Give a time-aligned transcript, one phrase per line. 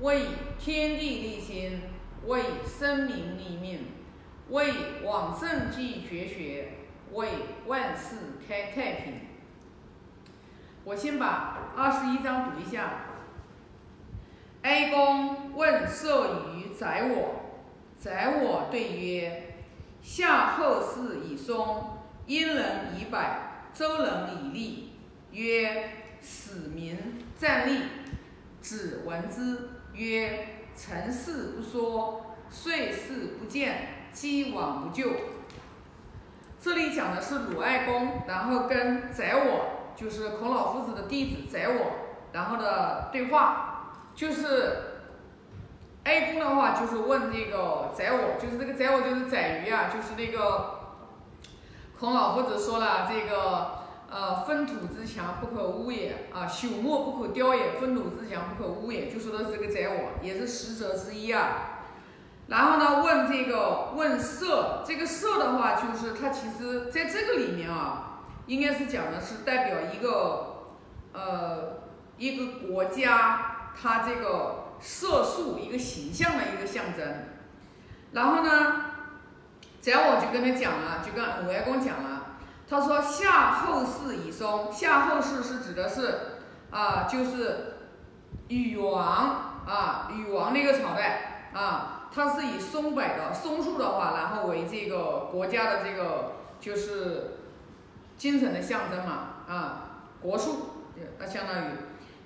[0.00, 0.26] 为
[0.58, 1.82] 天地立心，
[2.26, 3.80] 为生民立命，
[4.48, 4.72] 为
[5.04, 6.72] 往圣继绝学，
[7.12, 7.28] 为
[7.66, 8.16] 万世
[8.46, 9.14] 开太平。
[10.84, 13.06] 我先把二十一章读一下。
[14.62, 17.60] 哀公问射于宰我，
[17.98, 19.54] 宰我对曰：
[20.00, 23.18] 夏后氏以松，殷人以柏，
[23.74, 24.92] 周人以栗。
[25.32, 25.90] 曰：
[26.22, 26.96] 使民
[27.38, 27.82] 战立。
[28.60, 35.10] 子闻之曰：成事不说，遂事不见，既往不咎。
[36.60, 41.92] 这里讲的是鲁哀公，然后跟宰我，就是孔老夫子的弟子宰我，
[42.32, 43.66] 然后的对话。
[44.14, 45.06] 就是
[46.04, 50.80] 哀公的话，就是问那个宰我，就是这个宰我就是宰鱼啊，就是那个
[51.98, 53.79] 孔老夫子说了，这个
[54.10, 61.86] 呃，分土之墙不可污也啊，朽木不可雕也，分土之墙不可污也，就说的是这个宰我，也是十则之一啊。
[62.48, 70.74] 然后呢，问这个问色，这个色的话，就是它其实在这个里面啊，应该是讲的是代表一个
[71.12, 71.78] 呃
[72.18, 73.46] 一个国家。
[73.82, 77.06] 它这个色素一个形象的一个象征，
[78.12, 78.84] 然后呢，
[79.80, 82.19] 宰我就跟他讲了，就跟鲁哀公讲了，
[82.70, 86.20] 他说夏后氏以松，夏后氏是指的是
[86.70, 87.78] 啊，就是
[88.46, 97.38] 禹王啊，禹王那个朝代啊，它是以松柏的松树的话，然后为这个国家的这个就是
[98.16, 99.12] 精神的象征嘛
[99.48, 99.82] 啊，
[100.22, 100.84] 国树，
[101.18, 101.70] 那相当于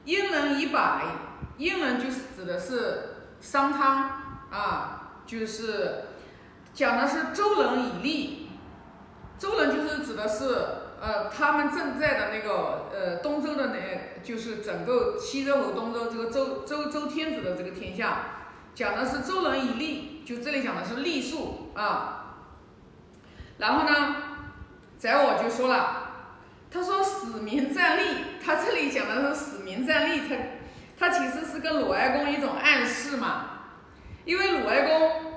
[0.05, 0.79] 殷人以柏。
[1.57, 4.11] 殷人就是指的是商汤
[4.51, 6.07] 啊，就是
[6.75, 8.44] 讲的是周人以利，
[9.39, 10.45] 周人就是指的是
[11.01, 18.19] 呃他们正在的那个呃东周的那，就是整个西周和东周这个周周周天子的这个天下，
[18.75, 22.37] 讲的是周人以利，就这里讲的是利数啊。
[23.59, 24.17] 然后呢，
[24.99, 26.11] 宰我就说了，
[26.71, 28.03] 他说使民战利，
[28.45, 30.35] 他这里讲的是使民战利，他。
[30.97, 33.47] 他其实是跟鲁哀公一种暗示嘛，
[34.25, 35.34] 因为鲁哀公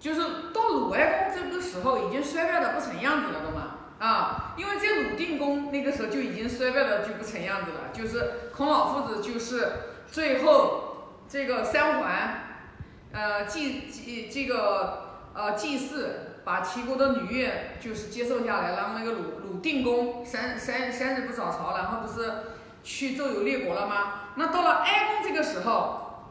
[0.00, 0.20] 就是
[0.52, 9.72] 到鲁哀公这个时候已经衰败的不成样子了的嘛，啊，因为在鲁定公那个时候就已经衰败的就不成样子了，就是孔老夫子就是
[10.10, 12.62] 最后这个三桓，
[13.12, 22.32] 呃祭祭这个呃祭祀把齐国的女乐就是接受下来，然后那个鲁鲁定公三三三日不早朝，然后不是
[22.82, 24.12] 去周游列国了吗？
[24.36, 26.24] 那到了哀公这个时候，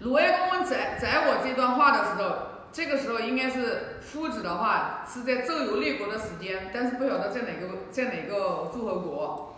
[0.00, 2.36] 鲁哀公问宰宰我这段话的时候，
[2.76, 9.56] 这个时候应该是夫子的话是在周游列国的时间，但是不晓得在哪个在哪个诸侯国。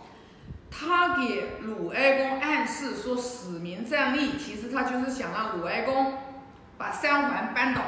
[0.71, 6.17] 他给鲁哀公暗示说使民战立，其实他就是想让鲁哀公
[6.77, 7.81] 把三桓扳倒，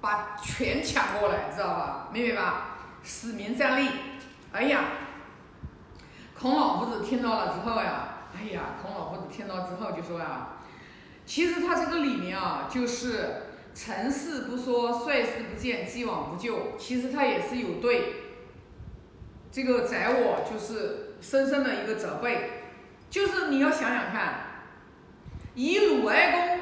[0.00, 2.08] 把权抢过来，知道吧？
[2.12, 2.78] 明白吧？
[3.04, 3.90] 使民战立。
[4.50, 4.86] 哎呀，
[6.36, 8.08] 孔老夫子听到了之后呀。
[8.34, 10.56] 哎呀，孔老夫子听到之后就说啊，
[11.24, 13.42] 其实他这个里面啊，就是
[13.82, 16.76] 成事不说，率事不见，既往不咎。
[16.78, 18.14] 其实他也是有对
[19.50, 22.50] 这个宰我，就是深深的一个责备。
[23.08, 24.34] 就是你要想想看，
[25.54, 26.60] 以鲁哀公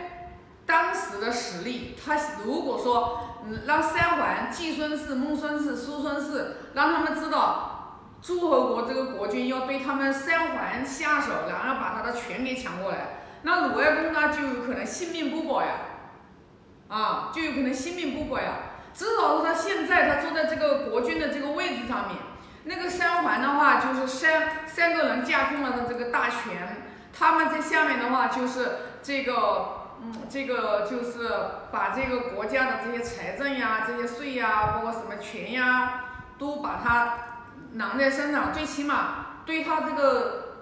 [0.64, 7.74] 当时的实力，他如果说让三桓、季孙氏、孟孙氏、叔孙氏，让他们知道。
[8.22, 15.68] 诸侯国这个国君要对他们三桓下手，然后把他的权给抢过来，那鲁哀公呢就有可能性命不保呀，
[16.88, 18.54] 啊，就有可能性命不保呀。
[18.94, 22.18] 至少是他现在他坐在这个国君的这个位置上面，
[22.64, 26.84] 那个三环的话就是三三个人架空了的这个大权，
[27.16, 31.28] 他们在下面的话就是这个，嗯，这个就是
[31.70, 36.04] 把这个国家的这些财政呀、这些税呀、包括什么权呀，
[36.38, 37.14] 都把它。
[37.74, 40.54] 囊在身上，最起码对他这个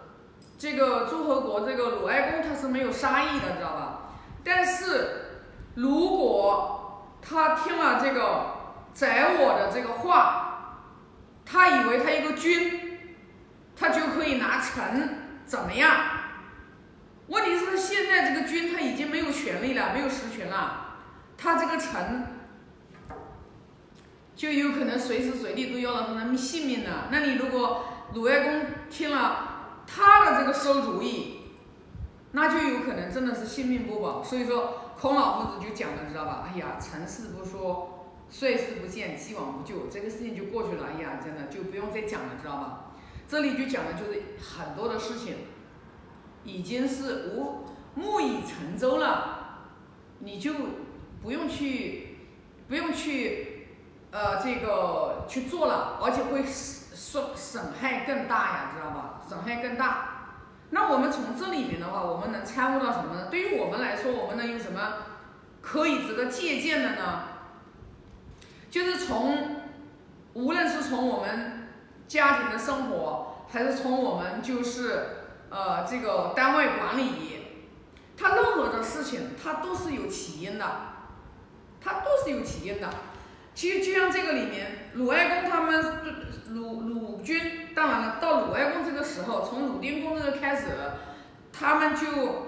[0.59, 3.99] 这个诸侯国这个鲁哀公他是没有杀意的，知道吧？
[4.43, 5.26] 但是
[5.77, 8.47] 如果他听了这个
[8.93, 10.83] 宰我的这个话，
[11.45, 12.99] 他以为他一个君，
[13.77, 15.93] 他就可以拿臣怎么样？
[17.29, 20.97] 问题是现在这个君他已经没有权利了，没有实权了，
[21.37, 22.27] 他这个臣。
[24.35, 27.09] 就有可能随时随地都要了他的性命了。
[27.11, 31.39] 那你如果鲁哀公听了他的这个馊主意，
[32.33, 34.23] 那就有可能真的是性命不保。
[34.23, 36.49] 所以说，孔老夫子就讲了，知道吧？
[36.49, 40.87] 哎呀，成事不说，碎事不见，既往不咎，这个事情就过去了。
[40.87, 42.93] 哎呀，真的就不用再讲了，知道吧？
[43.29, 45.37] 这里就讲的就是很多的事情，
[46.45, 47.65] 已经是无
[47.95, 49.69] 木已成舟了，
[50.21, 50.55] 你就
[51.23, 52.17] 不用去，
[52.67, 53.69] 不用去，
[54.13, 59.21] 呃，这个去做了，而且会损损害更大呀，知道吧？
[59.29, 60.16] 损害更大。
[60.71, 63.29] 那我们从这里面的话，我们能参悟到什么呢？
[63.31, 64.95] 对于我们来说，我们能有什么
[65.63, 67.23] 可以值得借鉴的呢？
[68.69, 69.63] 就是从，
[70.35, 71.69] 无论是从我们
[72.09, 75.07] 家庭的生活，还是从我们就是
[75.51, 77.47] 呃这个单位管理，
[78.17, 80.67] 它任何的事情它都是有起因的，
[81.81, 82.89] 它都是有起因的。
[83.55, 85.83] 其实就像这个里面，鲁哀公他们
[86.51, 90.67] 鲁鲁军，当然了，到鲁哀公这个时候，从鲁定公这个开始，
[91.53, 92.47] 他们就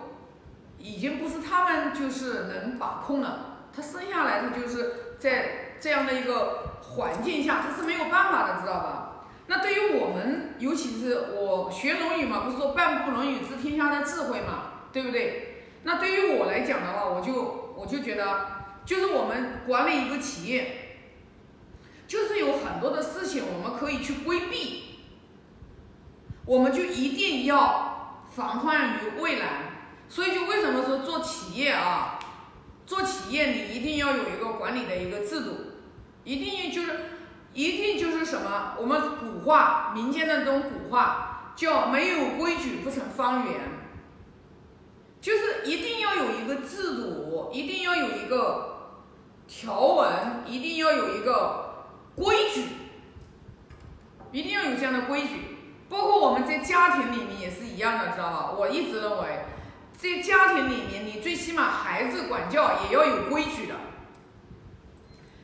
[0.78, 5.64] 已经不是他们就是能把控了，他生下来他就是在。
[5.80, 9.26] 这样的一个环境下，他是没有办法的，知道吧？
[9.46, 15.66] 那对于我们，尤其是我学《论语》嘛，不是说半部《论语》知天下的智慧嘛，对不对？
[15.84, 18.24] 那对于我来讲的话，我就我就觉得，
[18.84, 20.98] 就是我们管理一个企业，
[22.08, 24.98] 就是有很多的事情我们可以去规避，
[26.44, 27.87] 我们就一定要
[28.38, 29.48] 防患于未然。
[30.08, 32.18] 所以就为什么说做企业啊，
[32.86, 35.50] 做企业你一定要有一个管理的一个制度。
[36.24, 36.88] 一定就是，
[37.52, 38.74] 一定就是什么？
[38.78, 43.54] 我们古话民间的这种古话叫“没有规矩不成方圆”，
[45.20, 48.94] 就是一定要有一个制度，一定要有一个
[49.46, 52.64] 条文，一定要有一个规矩，
[54.32, 55.57] 一定要有这样的规矩。
[55.88, 58.50] 包括我们在家庭里面也是一样的，知道吧？
[58.58, 59.44] 我一直认为，
[59.96, 63.74] 在家庭里面，你最起码孩子管教也要有规矩的。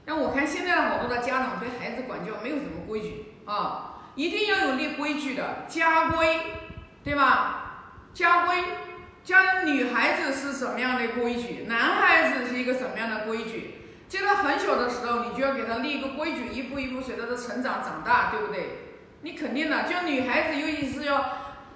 [0.05, 6.41] 但我看现在好多的家长对孩子管教没有什么规矩啊，一定要有立规矩的家规，
[7.03, 7.61] 对吧？
[8.13, 8.63] 家规，
[9.25, 13.77] 家女孩子是什么样的规矩，男孩子是一个什么样的规矩？
[14.07, 18.84] 在他很小的时候，你就要给他立一个规矩，一步一步随着他成长长大，对不对？
[19.25, 21.25] 你肯定的，就女孩子尤其是要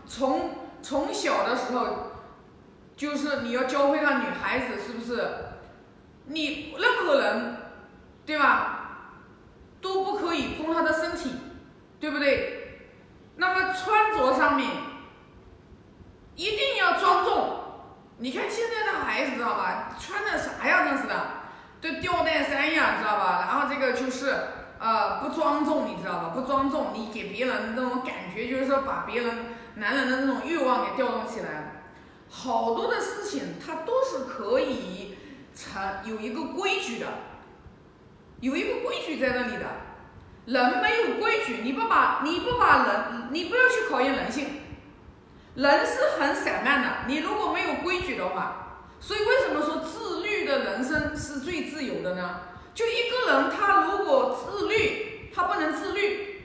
[0.06, 0.50] 从
[0.82, 2.12] 从小的时候，
[2.94, 5.28] 就是你要教会她女孩子是不是？
[6.26, 7.56] 你任何人。
[8.28, 9.14] 对吧？
[9.80, 11.32] 都不可以碰她的身体，
[11.98, 12.90] 对不对？
[13.36, 14.68] 那么穿着上面
[16.34, 17.60] 一定要庄重。
[18.18, 19.96] 你看现在的孩子知道吧？
[19.98, 21.26] 穿的啥样真是的，
[21.80, 23.46] 都吊带衫呀，知道吧？
[23.48, 24.36] 然后这个就是
[24.78, 26.32] 呃不庄重，你知道吧？
[26.34, 29.36] 不庄重，你给别人那种感觉就是说把别人
[29.74, 31.82] 男人的那种欲望给调动起来。
[32.30, 35.16] 好多的事情它都是可以
[35.54, 37.06] 成有一个规矩的。
[38.40, 39.64] 有一个规矩在那里的，
[40.46, 44.46] 人没有规矩，你不把你不把人，你不要去考验人性，
[45.56, 46.88] 人是很散漫的。
[47.08, 52.40] 你如果没有规矩的话，所以为什么说自律的人生是最自由的呢？
[52.78, 56.44] 就一个人他如果自律，他不能自律，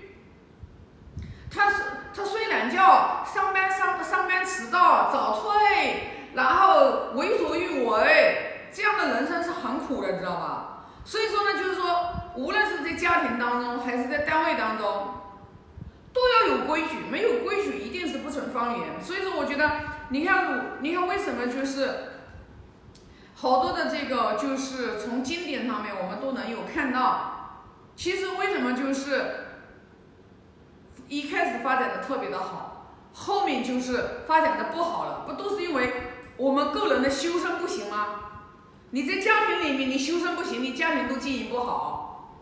[1.48, 10.88] 他是他睡懒觉，上班上上班迟到早退，然后为所欲为，这样的人生是很苦的，你知道吧？
[11.06, 15.14] 所以说呢，就是说，无论是在家庭当中还是在单位当中，
[16.12, 16.98] 都要有规矩。
[17.12, 19.00] 没有规矩，一定是不成方圆。
[19.00, 19.70] 所以说，我觉得，
[20.10, 21.90] 你看，你看为什么就是
[23.36, 25.13] 好多的这个，就是从
[25.74, 27.62] 经典上面我们都能有看到。
[27.96, 29.46] 其实为什么就是
[31.08, 35.26] 一开始发展的特别的好，后面就是发展的不好了？
[35.26, 35.94] 不都是因为
[36.38, 38.08] 我们个人的修身不行吗？
[38.92, 42.38] 你在家庭里面，你修身不行，你家庭都经营不好；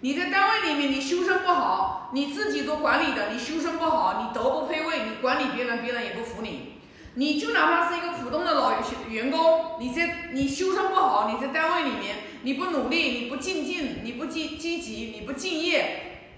[0.00, 6.72] 你在单位里面，你修身不好，你自己做管理的，你修身不好，你德不配位，你管理别人，别人也不服你。
[7.16, 8.72] 你就哪怕是一个普通的老
[9.08, 16.28] 员工，你在你修身不好，你在单位里面，你不努力，你不进进，你不积积极，你不敬业，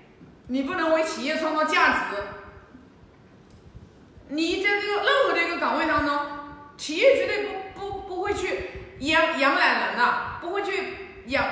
[0.48, 2.16] 你不能为企业创造价值。
[4.28, 6.18] 你在这个任何的一个岗位当中，
[6.76, 8.70] 企业绝对不不不会去。
[9.00, 10.72] 养养懒人的，不会去
[11.26, 11.44] 养，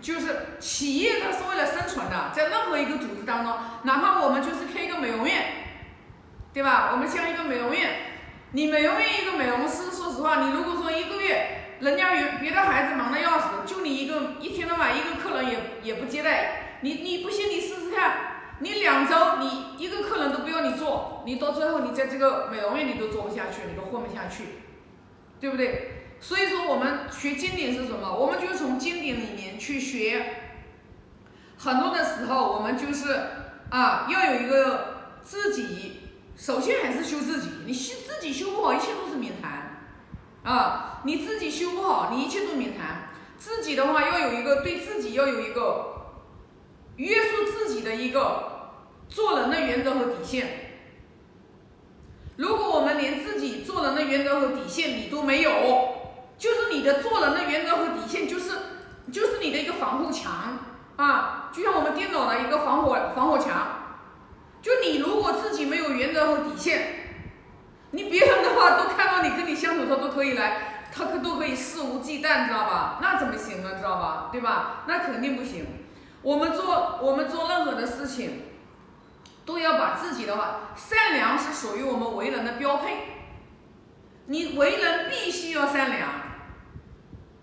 [0.00, 5.44] 就是企业它是为了生存的，在任何一个组织当中，哪怕我们就是开一个美容院，
[6.54, 6.88] 对吧？
[6.92, 7.96] 我们像一个美容院，
[8.52, 24.44] 你美容院一个美容师，说实话，你如果说一个月，人家有别的孩子忙的要死，就你一个一天到晚一个客人也也不接待，你你不信你试试看，你两周你一个客人都不要你做，你到最后你在这个美容院你都做不下去，你都混不下去，
[25.40, 25.92] 对不对？
[26.18, 28.10] 所以说，我们学经典是什么？
[28.10, 30.34] 我们就从经典里面去学。
[31.58, 33.12] 很多的时候，我们就是
[33.68, 36.00] 啊，要有一个自己，
[36.34, 37.50] 首先还是修自己。
[37.66, 39.86] 你修自己修不好，一切都是免谈
[40.42, 40.95] 啊。
[41.06, 43.10] 你自己修不好，你一切都免谈。
[43.38, 46.16] 自己的话要有一个对自己要有一个
[46.96, 48.72] 约束自己的一个
[49.08, 50.48] 做人的原则和底线。
[52.36, 55.52] 如果我们连自己做人的原则和底线你都没有，
[56.36, 58.50] 就是你的做人的原则和底线就是
[59.12, 60.58] 就是你的一个防护墙
[60.96, 63.84] 啊，就像我们电脑的一个防火防火墙。
[64.60, 67.20] 就你如果自己没有原则和底线，
[67.92, 72.98] 你别人的话都看到你跟你相处，他都可以来，他可都可以肆无忌惮，知道吧？
[73.02, 74.28] 那怎么行啊，知道吧？
[74.32, 74.84] 对吧？
[74.86, 75.66] 那肯定不行。
[76.22, 78.42] 我们做我们做任何的事情。
[79.44, 83.28] 都要把自己的话，善良是属于我们为人的标配。
[84.24, 86.08] 你为人必须要善良，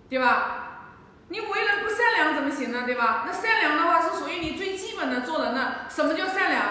[0.09, 0.89] 对吧？
[1.29, 2.83] 你为人不善良怎么行呢？
[2.85, 3.23] 对吧？
[3.25, 5.85] 那善良的话是属于你最基本的做人的。
[5.87, 6.61] 什么叫善良？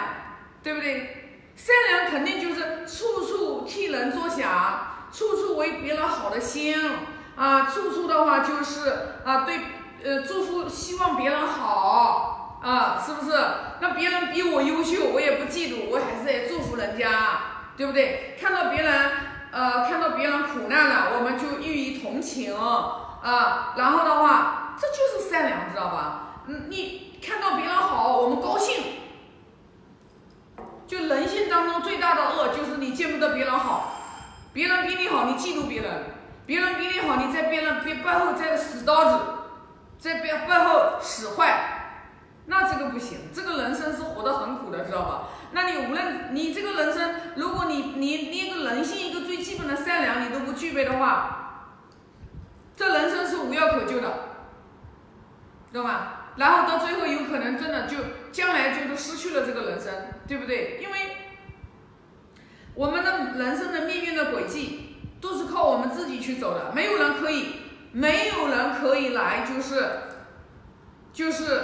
[0.62, 1.40] 对不对？
[1.56, 6.74] 善良肯定就是处处替人着想，处处为别人好的心
[7.36, 9.60] 啊，处处的话就是啊，对
[10.02, 12.38] 呃祝福，希望别人好。
[12.62, 13.36] 啊，是不是？
[13.80, 17.40] 那别人比我优秀，我也不嫉妒，我还是得祝福人家，
[17.76, 18.38] 对不对？
[18.40, 19.10] 看到别人，
[19.50, 26.44] 呃，看到别人苦难了，我们就予以同情，啊，然后的话，这就是善良，知道吧？
[26.46, 28.84] 嗯，你看到别人好，我们高兴。
[30.86, 33.91] 就人性当中最大的恶，就是你见不得别人好，
[34.52, 35.90] 别人比你好，你嫉妒别人；
[36.46, 39.24] 别人比你好，你在别人背背后在使刀子，
[39.98, 41.78] 在背背后使坏。
[42.46, 45.28] 那这个不行，这个人生是活得很苦的，知道吧？
[45.52, 51.68] 那你无论你这个人生，如果你你连个人性一个最基本的善良你都不具备的话，
[52.76, 54.12] 这人生是无药可救的，
[55.70, 56.32] 知道吧？
[56.36, 57.96] 然后到最后有可能真的就
[58.32, 59.92] 将来就都失去了这个人生，
[60.26, 60.80] 对不对？
[60.82, 60.98] 因为
[62.74, 67.46] 我们的人生的命运的轨迹都是靠我们自己去走的，没有人可以，
[67.92, 69.88] 没有人可以来就是
[71.12, 71.62] 就是。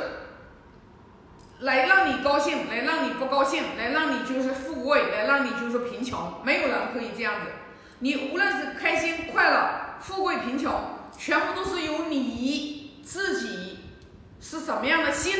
[1.60, 7.48] 来让你高兴，来让你不高兴，来让你就是富贵，来让你就是贫穷，没有人可以这样子。
[7.98, 10.72] 你无论是开心、快乐、富贵、贫穷，
[11.18, 13.80] 全部都是由你自己
[14.40, 15.34] 是什么样的心，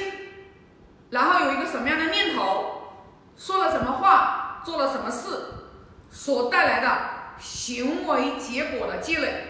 [1.11, 3.05] 然后有一个什么样的念头，
[3.37, 5.29] 说了什么话，做了什么事，
[6.11, 6.99] 所带来的
[7.39, 9.45] 行为结果的积累，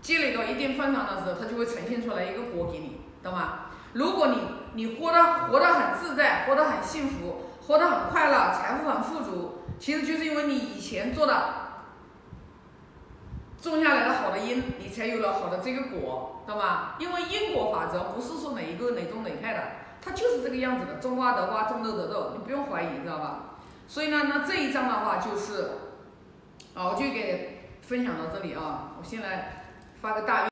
[0.00, 3.66] 积累到一定份上的时候，它就会呈现出来一个果给你，懂吗？
[3.92, 4.38] 如果你
[4.74, 11.44] 你活得活得很自在，活得很幸福，活得很快乐，财富很富足，其实就是因为你以前做的
[13.60, 16.94] 种下来的好的因，你才有了好的这个果，懂吗？
[17.00, 19.60] 因为因果法则不是说哪一个哪种哪派的，
[20.00, 23.49] 它就是这个样子的，种瓜得瓜，种豆得豆，你不用怀疑，知道吧？
[23.90, 25.62] 所以呢，那这一章的话就是，
[26.76, 29.64] 啊，我就给分享到这里啊，我先来
[30.00, 30.46] 发个大。